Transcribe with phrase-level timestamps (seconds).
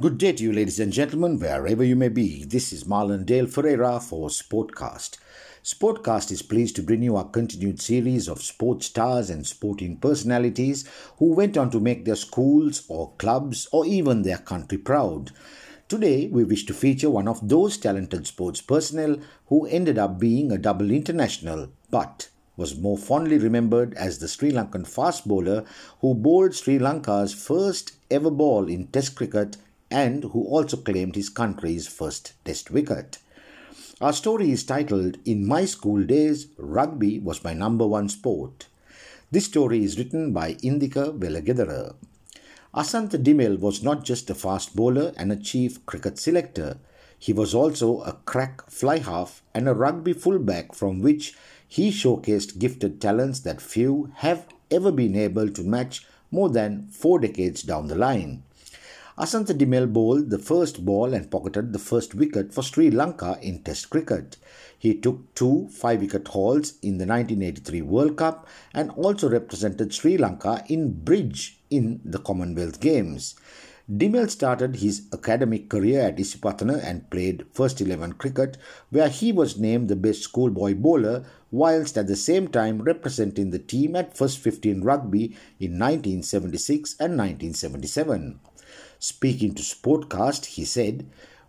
[0.00, 2.44] Good day to you, ladies and gentlemen, wherever you may be.
[2.44, 5.18] This is Marlon Dale Ferreira for Sportcast.
[5.62, 10.88] Sportcast is pleased to bring you our continued series of sports stars and sporting personalities
[11.18, 15.32] who went on to make their schools or clubs or even their country proud.
[15.86, 20.50] Today, we wish to feature one of those talented sports personnel who ended up being
[20.50, 25.62] a double international but was more fondly remembered as the Sri Lankan fast bowler
[26.00, 29.58] who bowled Sri Lanka's first ever ball in Test cricket
[29.90, 33.18] and who also claimed his country's first Test wicket.
[34.00, 38.66] Our story is titled In My School Days, Rugby Was My Number One Sport.
[39.30, 41.94] This story is written by Indika Velagedara.
[42.74, 46.78] Asantha de Mel was not just a fast bowler and a chief cricket selector.
[47.18, 51.34] He was also a crack fly half and a rugby fullback from which
[51.68, 57.18] he showcased gifted talents that few have ever been able to match more than four
[57.18, 58.44] decades down the line.
[59.20, 63.38] Asantha de Mel bowled the first ball and pocketed the first wicket for Sri Lanka
[63.42, 64.38] in Test cricket.
[64.78, 70.16] He took two five wicket hauls in the 1983 World Cup and also represented Sri
[70.16, 73.34] Lanka in bridge in the Commonwealth Games.
[73.94, 78.56] de Mel started his academic career at Isipatana and played first 11 cricket,
[78.88, 83.58] where he was named the best schoolboy bowler, whilst at the same time representing the
[83.58, 88.40] team at first 15 rugby in 1976 and 1977.
[89.02, 91.06] Speaking to Sportcast, he said,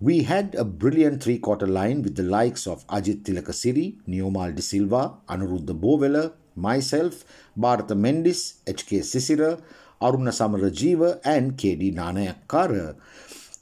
[0.00, 4.62] We had a brilliant three quarter line with the likes of Ajit Tilakasiri, Neomal de
[4.62, 7.22] Silva, Anuruddha Bovela, myself,
[7.54, 9.00] Bharata Mendis, H.K.
[9.00, 9.60] Sisira,
[10.00, 11.92] Aruna Samarajiva, and K.D.
[11.92, 12.96] Nanayakkara.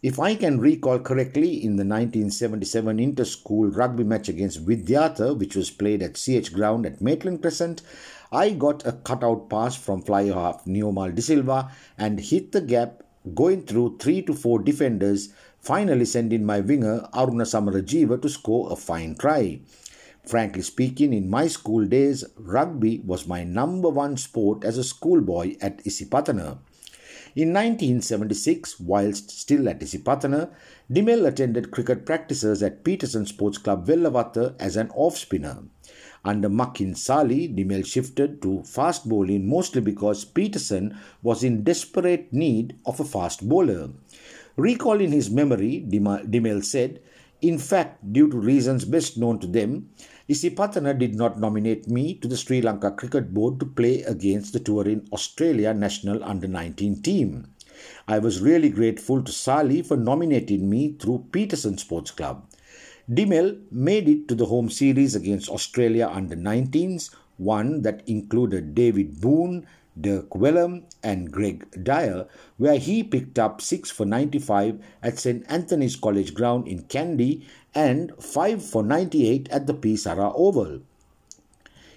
[0.00, 5.70] If I can recall correctly, in the 1977 inter-school rugby match against Vidyartha, which was
[5.70, 7.82] played at CH Ground at Maitland Crescent,
[8.30, 13.01] I got a cutout pass from fly half Neomal de Silva and hit the gap
[13.34, 18.76] going through three to four defenders, finally sending my winger Aruna Samarajiva to score a
[18.76, 19.60] fine try.
[20.26, 25.56] Frankly speaking, in my school days, rugby was my number one sport as a schoolboy
[25.60, 26.58] at Isipatana.
[27.34, 30.50] In 1976, whilst still at Isipatana,
[30.90, 35.62] de Mel attended cricket practices at Peterson Sports Club Wellawatta as an off spinner.
[36.26, 42.30] Under Makin Sali, de Mel shifted to fast bowling mostly because Peterson was in desperate
[42.34, 43.88] need of a fast bowler.
[44.56, 47.00] Recalling his memory, de Mel said,
[47.42, 49.90] In fact, due to reasons best known to them,
[50.28, 54.60] Isipatana did not nominate me to the Sri Lanka Cricket Board to play against the
[54.60, 57.52] touring Australia national under 19 team.
[58.06, 62.46] I was really grateful to Sali for nominating me through Peterson Sports Club.
[63.12, 68.72] de Mel made it to the home series against Australia under 19s, one that included
[68.72, 69.66] David Boon,
[70.00, 72.26] Dirk Wellham, and Greg Dyer,
[72.56, 75.44] where he picked up 6 for 95 at St.
[75.48, 77.44] Anthony's College Ground in Kandy
[77.74, 79.96] and 5 for 98 at the P.
[79.96, 80.80] Sara Oval.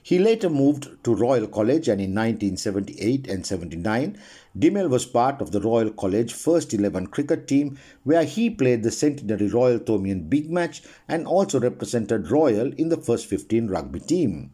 [0.05, 4.19] He later moved to Royal College and in 1978 and 79,
[4.55, 8.83] de Mel was part of the Royal College first 11 cricket team where he played
[8.83, 13.99] the centenary Royal Thomaian Big Match and also represented Royal in the first 15 rugby
[13.99, 14.51] team.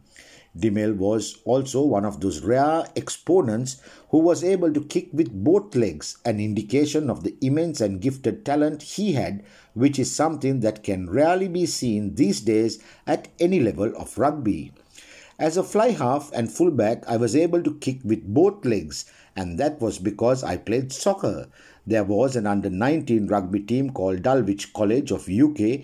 [0.56, 3.80] Dimel was also one of those rare exponents
[4.10, 8.44] who was able to kick with both legs, an indication of the immense and gifted
[8.44, 9.42] talent he had,
[9.72, 14.72] which is something that can rarely be seen these days at any level of rugby.
[15.38, 19.58] As a fly half and fullback, I was able to kick with both legs, and
[19.58, 21.48] that was because I played soccer.
[21.86, 25.80] There was an under 19 rugby team called Dulwich College of UK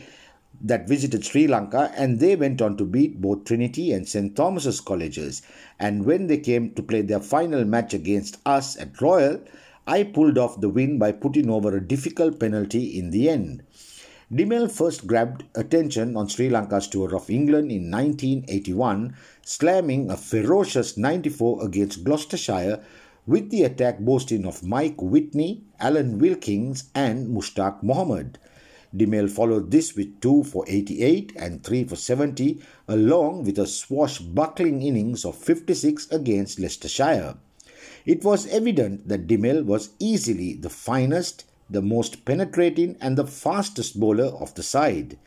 [0.60, 4.34] that visited Sri Lanka and they went on to beat both Trinity and St.
[4.34, 5.42] Thomas's colleges.
[5.78, 9.40] And when they came to play their final match against us at Royal,
[9.86, 13.62] I pulled off the win by putting over a difficult penalty in the end.
[14.30, 20.16] de Mel first grabbed attention on Sri Lanka's tour of England in 1981, slamming a
[20.18, 22.84] ferocious 94 against Gloucestershire
[23.26, 28.38] with the attack boasting of Mike Whitney, Alan Wilkins, and Mushtaq Mohammed.
[28.96, 34.82] Dimel followed this with 2 for 88 and 3 for 70, along with a swashbuckling
[34.82, 37.36] innings of 56 against Leicestershire.
[38.06, 43.26] It was evident that de Mel was easily the finest the most penetrating and the
[43.26, 45.18] fastest bowler of the side.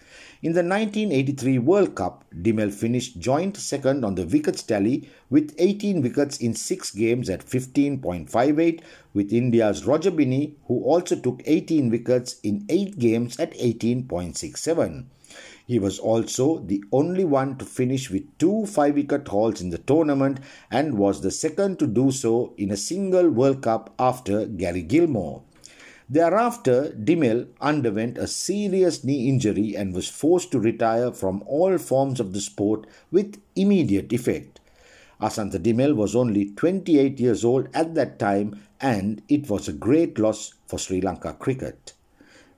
[0.43, 5.53] In the 1983 World Cup, de Mel finished joint second on the wickets tally with
[5.59, 8.81] 18 wickets in 6 games at 15.58
[9.13, 15.05] with India's Roger Binny who also took 18 wickets in 8 games at 18.67.
[15.67, 19.77] He was also the only one to finish with two 5 wicket hauls in the
[19.77, 20.39] tournament
[20.69, 25.43] and was the second to do so in a single World Cup after Gary Gilmore.
[26.13, 31.77] Thereafter, de Mel underwent a serious knee injury and was forced to retire from all
[31.77, 34.59] forms of the sport with immediate effect.
[35.21, 39.73] Asantha de Mel was only 28 years old at that time and it was a
[39.87, 41.93] great loss for Sri Lanka cricket.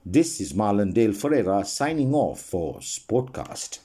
[0.04, 3.78] This is Marlon Dale Ferreira signing off for Sportcast.